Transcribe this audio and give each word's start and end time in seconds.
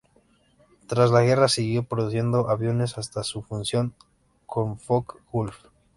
Tras 0.87 1.11
la 1.11 1.21
guerra 1.21 1.47
siguió 1.47 1.83
produciendo 1.83 2.49
aviones 2.49 2.97
hasta 2.97 3.21
su 3.23 3.43
fusión 3.43 3.93
con 4.47 4.79
Focke-Wulf. 4.79 5.65